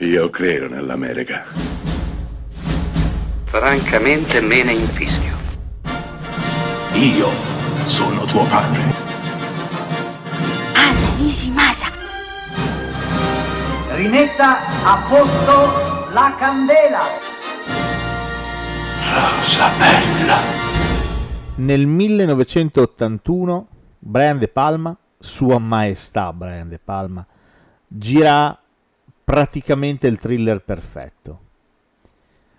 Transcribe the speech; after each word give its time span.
Io 0.00 0.28
credo 0.28 0.68
nell'America. 0.68 1.46
Francamente 3.44 4.42
me 4.42 4.62
ne 4.62 4.72
infischio. 4.72 5.34
Io 6.92 7.28
sono 7.86 8.26
tuo 8.26 8.44
padre. 8.44 8.82
Anna 10.74 11.16
Nishimasa. 11.16 11.86
Rimetta 13.94 14.58
a 14.84 15.02
posto 15.08 16.12
la 16.12 16.34
candela. 16.38 17.00
Rosa 19.14 19.70
bella. 19.78 20.36
Nel 21.54 21.86
1981 21.86 23.68
Brian 24.00 24.38
De 24.38 24.48
Palma, 24.48 24.94
Sua 25.18 25.58
Maestà 25.58 26.34
Brian 26.34 26.68
De 26.68 26.78
Palma, 26.78 27.26
gira 27.88 28.60
praticamente 29.26 30.06
il 30.06 30.20
thriller 30.20 30.62
perfetto. 30.62 31.40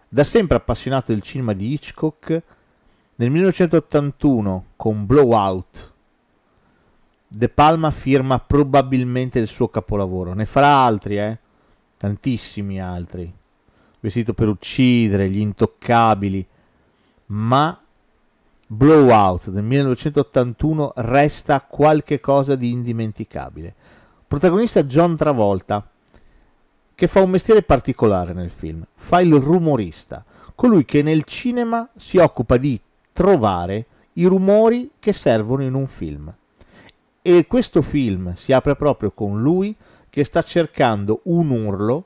Da 0.10 0.26
sempre 0.26 0.58
appassionato 0.58 1.14
del 1.14 1.22
cinema 1.22 1.54
di 1.54 1.72
Hitchcock, 1.72 2.44
nel 3.16 3.30
1981 3.30 4.66
con 4.76 5.06
Blowout 5.06 5.94
De 7.26 7.48
Palma 7.48 7.90
firma 7.92 8.40
probabilmente 8.40 9.40
il 9.40 9.48
suo 9.48 9.70
capolavoro. 9.70 10.34
Ne 10.34 10.44
farà 10.44 10.84
altri, 10.84 11.18
eh? 11.18 11.40
Tantissimi 11.95 12.81
altri. 12.81 13.34
Vestito 14.02 14.34
per 14.34 14.50
uccidere, 14.50 15.30
Gli 15.30 15.40
intoccabili, 15.40 16.45
ma 17.28 17.81
Blowout 18.68 19.50
del 19.52 19.64
1981 19.64 20.92
resta 20.98 21.62
qualche 21.62 22.20
cosa 22.20 22.56
di 22.56 22.72
indimenticabile. 22.72 23.73
Protagonista 24.28 24.84
John 24.84 25.16
Travolta, 25.16 25.90
che 26.98 27.06
fa 27.06 27.22
un 27.22 27.30
mestiere 27.30 27.62
particolare 27.62 28.34
nel 28.34 28.50
film, 28.50 28.84
fa 28.96 29.22
il 29.22 29.32
rumorista, 29.36 30.26
colui 30.56 30.84
che 30.84 31.03
nel 31.03 31.26
cinema 31.26 31.88
si 31.95 32.17
occupa 32.17 32.58
di 32.58 32.81
trovare 33.14 33.86
i 34.14 34.26
rumori 34.26 34.90
che 34.98 35.14
servono 35.14 35.62
in 35.62 35.75
un 35.75 35.86
film. 35.86 36.34
E 37.22 37.45
questo 37.45 37.84
film 37.84 38.34
si 38.34 38.52
apre 38.52 38.75
proprio 38.75 39.12
con 39.12 39.44
lui 39.44 39.75
che 40.09 40.23
sta 40.23 40.42
cercando 40.42 41.20
un 41.25 41.52
urlo 41.52 42.06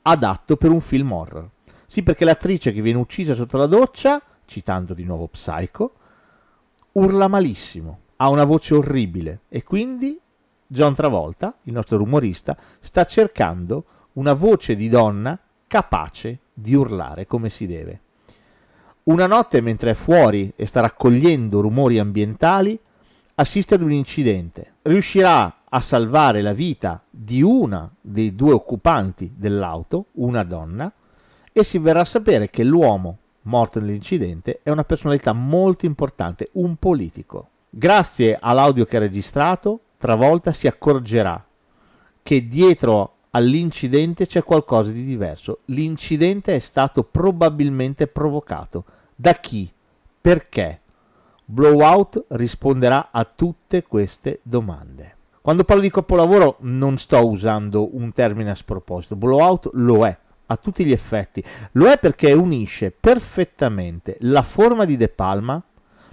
adatto 0.00 0.56
per 0.56 0.70
un 0.70 0.80
film 0.80 1.12
horror. 1.12 1.46
Sì, 1.84 2.02
perché 2.02 2.24
l'attrice 2.24 2.72
che 2.72 2.80
viene 2.80 3.00
uccisa 3.00 3.34
sotto 3.34 3.58
la 3.58 3.66
doccia 3.66 4.22
citando 4.46 4.94
di 4.94 5.04
nuovo 5.04 5.26
Psycho, 5.26 5.92
urla 6.92 7.28
malissimo, 7.28 7.98
ha 8.16 8.30
una 8.30 8.44
voce 8.44 8.72
orribile 8.72 9.40
e 9.50 9.62
quindi 9.62 10.18
John 10.66 10.94
Travolta, 10.94 11.56
il 11.64 11.72
nostro 11.72 11.96
rumorista, 11.96 12.56
sta 12.80 13.04
cercando 13.04 13.84
una 14.14 14.32
voce 14.32 14.76
di 14.76 14.88
donna 14.88 15.38
capace 15.66 16.40
di 16.52 16.74
urlare 16.74 17.26
come 17.26 17.48
si 17.48 17.66
deve. 17.66 18.00
Una 19.04 19.26
notte 19.26 19.60
mentre 19.60 19.92
è 19.92 19.94
fuori 19.94 20.52
e 20.56 20.66
sta 20.66 20.80
raccogliendo 20.80 21.60
rumori 21.60 21.98
ambientali, 21.98 22.78
assiste 23.36 23.74
ad 23.74 23.82
un 23.82 23.92
incidente. 23.92 24.74
Riuscirà 24.82 25.62
a 25.68 25.80
salvare 25.80 26.40
la 26.42 26.52
vita 26.52 27.02
di 27.08 27.42
una 27.42 27.90
dei 28.00 28.34
due 28.34 28.52
occupanti 28.52 29.32
dell'auto, 29.36 30.06
una 30.12 30.42
donna, 30.42 30.92
e 31.52 31.62
si 31.62 31.78
verrà 31.78 32.00
a 32.00 32.04
sapere 32.04 32.50
che 32.50 32.64
l'uomo 32.64 33.18
morto 33.42 33.80
nell'incidente, 33.80 34.60
è 34.62 34.70
una 34.70 34.84
personalità 34.84 35.32
molto 35.32 35.86
importante, 35.86 36.50
un 36.52 36.76
politico. 36.76 37.50
Grazie 37.70 38.38
all'audio 38.40 38.84
che 38.84 38.96
ha 38.96 39.00
registrato, 39.00 39.80
Travolta 39.98 40.52
si 40.52 40.66
accorgerà 40.66 41.44
che 42.22 42.48
dietro 42.48 43.14
all'incidente 43.30 44.26
c'è 44.26 44.42
qualcosa 44.42 44.90
di 44.90 45.04
diverso. 45.04 45.60
L'incidente 45.66 46.54
è 46.54 46.58
stato 46.58 47.02
probabilmente 47.02 48.06
provocato. 48.06 48.84
Da 49.14 49.34
chi? 49.34 49.72
Perché? 50.20 50.80
Blowout 51.44 52.24
risponderà 52.28 53.10
a 53.12 53.24
tutte 53.24 53.84
queste 53.84 54.40
domande. 54.42 55.14
Quando 55.40 55.62
parlo 55.62 55.82
di 55.82 55.90
capolavoro 55.90 56.56
non 56.60 56.98
sto 56.98 57.24
usando 57.28 57.94
un 57.96 58.12
termine 58.12 58.50
a 58.50 58.56
sproposito, 58.56 59.14
Blowout 59.14 59.70
lo 59.74 60.04
è 60.04 60.18
a 60.46 60.56
tutti 60.56 60.84
gli 60.84 60.92
effetti. 60.92 61.44
Lo 61.72 61.88
è 61.88 61.98
perché 61.98 62.32
unisce 62.32 62.90
perfettamente 62.90 64.16
la 64.20 64.42
forma 64.42 64.84
di 64.84 64.96
De 64.96 65.08
Palma, 65.08 65.62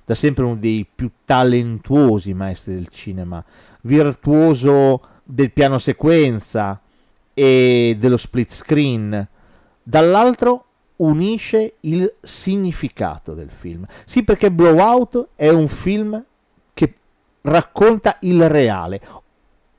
da 0.05 0.15
sempre 0.15 0.43
uno 0.43 0.55
dei 0.55 0.85
più 0.93 1.09
talentuosi 1.25 2.33
maestri 2.33 2.73
del 2.73 2.89
cinema, 2.89 3.43
virtuoso 3.81 5.01
del 5.23 5.51
piano 5.51 5.79
sequenza 5.79 6.81
e 7.33 7.95
dello 7.97 8.17
split 8.17 8.51
screen, 8.51 9.27
dall'altro 9.81 10.65
unisce 10.97 11.75
il 11.81 12.13
significato 12.21 13.33
del 13.33 13.49
film. 13.49 13.85
Sì, 14.05 14.23
perché 14.23 14.51
Blowout 14.51 15.29
è 15.35 15.49
un 15.49 15.67
film 15.67 16.23
che 16.73 16.93
racconta 17.41 18.17
il 18.21 18.47
reale, 18.47 19.01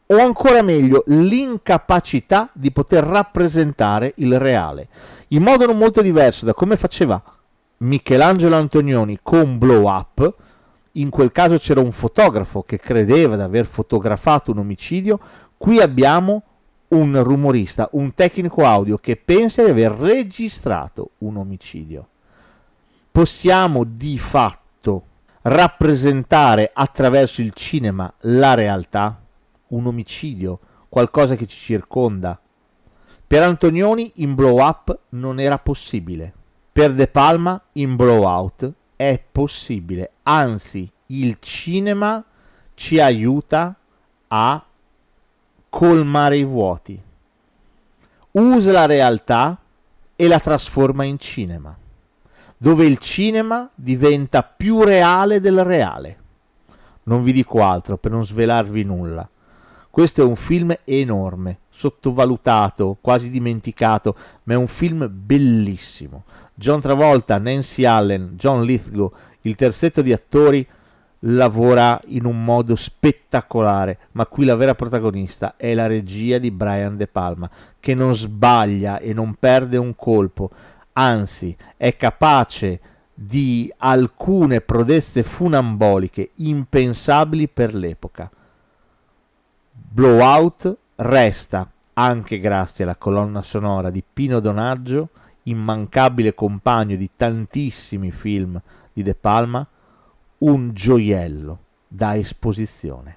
o 0.07 0.19
ancora 0.19 0.63
meglio 0.63 1.03
l'incapacità 1.07 2.51
di 2.53 2.71
poter 2.71 3.05
rappresentare 3.05 4.13
il 4.17 4.39
reale, 4.39 4.89
in 5.29 5.43
modo 5.43 5.67
non 5.67 5.79
molto 5.79 6.03
diverso 6.03 6.45
da 6.45 6.53
come 6.53 6.77
faceva 6.77 7.23
Michelangelo 7.79 8.57
Antonioni 8.57 9.19
con 9.23 9.59
Blow 9.59 9.89
Up, 9.89 10.35
in 10.93 11.11
quel 11.11 11.33
caso 11.33 11.59
c'era 11.59 11.81
un 11.81 11.93
fotografo 11.93 12.63
che 12.63 12.79
credeva 12.79 13.37
di 13.37 13.43
aver 13.43 13.67
fotografato 13.67 14.53
un 14.53 14.59
omicidio, 14.59 15.19
qui 15.57 15.81
abbiamo 15.81 16.43
un 16.89 17.23
rumorista, 17.23 17.89
un 17.93 18.15
tecnico 18.15 18.65
audio 18.65 18.99
che 18.99 19.17
pensa 19.17 19.65
di 19.65 19.71
aver 19.71 19.93
registrato 19.93 21.11
un 21.19 21.37
omicidio. 21.37 22.09
Possiamo 23.11 23.85
di 23.85 24.19
fatto 24.19 25.03
rappresentare 25.43 26.71
attraverso 26.73 27.41
il 27.41 27.53
cinema 27.53 28.13
la 28.21 28.55
realtà? 28.55 29.19
un 29.75 29.87
omicidio, 29.87 30.59
qualcosa 30.89 31.35
che 31.35 31.47
ci 31.47 31.57
circonda. 31.57 32.41
Per 33.27 33.43
Antonioni 33.43 34.13
in 34.17 34.35
blow 34.35 34.61
up 34.61 34.97
non 35.11 35.41
era 35.41 35.59
possibile. 35.59 36.33
Per 36.75 36.93
De 36.93 37.07
Palma 37.07 37.63
in 37.75 37.95
blow 37.95 38.25
out 38.25 38.73
è 38.97 39.23
possibile. 39.31 40.15
Anzi, 40.25 40.91
il 41.07 41.37
cinema 41.39 42.25
ci 42.75 42.99
aiuta 42.99 43.77
a 44.27 44.65
colmare 45.69 46.37
i 46.37 46.43
vuoti. 46.43 47.01
Usa 48.33 48.73
la 48.73 48.87
realtà 48.87 49.57
e 50.17 50.27
la 50.27 50.41
trasforma 50.41 51.05
in 51.05 51.17
cinema, 51.21 51.79
dove 52.57 52.87
il 52.87 52.99
cinema 52.99 53.71
diventa 53.73 54.43
più 54.43 54.83
reale 54.83 55.39
del 55.39 55.63
reale. 55.63 56.19
Non 57.05 57.23
vi 57.23 57.33
dico 57.33 57.63
altro 57.63 57.99
per 57.99 58.11
non 58.11 58.27
svelarvi 58.27 58.83
nulla. 58.83 59.29
Questo 59.95 60.23
è 60.23 60.25
un 60.25 60.35
film 60.35 60.77
enorme, 60.83 61.59
sottovalutato, 61.69 62.99
quasi 63.01 63.31
dimenticato, 63.31 64.17
ma 64.43 64.55
è 64.55 64.57
un 64.57 64.67
film 64.67 65.09
bellissimo. 65.09 66.25
John 66.53 66.81
Travolta, 66.81 67.39
Nancy 67.39 67.85
Allen, 67.85 68.33
John 68.35 68.65
Lithgow, 68.65 69.13
il 69.43 69.55
terzetto 69.55 70.03
di 70.03 70.13
attori 70.13 70.67
lavora 71.21 72.01
in 72.07 72.25
un 72.25 72.43
modo 72.43 72.75
spettacolare, 72.75 74.09
ma 74.15 74.27
qui 74.27 74.45
la 74.45 74.57
vera 74.57 74.75
protagonista 74.75 75.55
è 75.57 75.75
la 75.75 75.87
regia 75.87 76.39
di 76.39 76.51
Brian 76.51 76.97
De 76.97 77.07
Palma, 77.07 77.49
che 77.79 77.95
non 77.95 78.17
sbaglia 78.17 78.99
e 78.99 79.13
non 79.13 79.37
perde 79.39 79.77
un 79.77 79.95
colpo, 79.95 80.51
anzi 80.95 81.57
è 81.77 81.95
capace 81.95 82.81
di 83.15 83.73
alcune 83.77 84.61
prodezze 84.61 85.23
funamboliche 85.23 86.31
impensabili 86.39 87.47
per 87.47 87.77
l'epoca. 87.77 88.29
Blowout 89.77 90.77
resta, 90.97 91.69
anche 91.95 92.39
grazie 92.39 92.85
alla 92.85 92.95
colonna 92.95 93.43
sonora 93.43 93.91
di 93.91 94.05
Pino 94.05 94.39
Donaggio, 94.39 95.09
immancabile 95.45 96.33
compagno 96.33 96.95
di 96.95 97.11
tantissimi 97.17 98.13
film 98.13 98.61
di 98.93 99.03
De 99.03 99.17
Palma, 99.17 99.67
un 100.39 100.73
gioiello 100.73 101.59
da 101.89 102.17
esposizione. 102.17 103.17